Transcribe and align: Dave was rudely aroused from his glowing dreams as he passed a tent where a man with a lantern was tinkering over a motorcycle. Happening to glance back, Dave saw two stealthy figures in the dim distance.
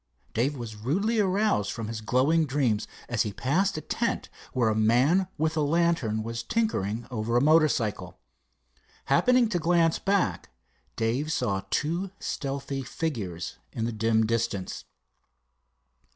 Dave 0.33 0.57
was 0.57 0.75
rudely 0.75 1.19
aroused 1.19 1.71
from 1.71 1.87
his 1.87 2.01
glowing 2.01 2.47
dreams 2.47 2.87
as 3.07 3.21
he 3.21 3.31
passed 3.31 3.77
a 3.77 3.81
tent 3.81 4.29
where 4.51 4.69
a 4.69 4.73
man 4.75 5.27
with 5.37 5.55
a 5.55 5.61
lantern 5.61 6.23
was 6.23 6.41
tinkering 6.41 7.05
over 7.11 7.37
a 7.37 7.41
motorcycle. 7.41 8.17
Happening 9.05 9.47
to 9.49 9.59
glance 9.59 9.99
back, 9.99 10.49
Dave 10.95 11.31
saw 11.31 11.61
two 11.69 12.09
stealthy 12.19 12.81
figures 12.81 13.59
in 13.73 13.85
the 13.85 13.91
dim 13.91 14.25
distance. 14.25 14.85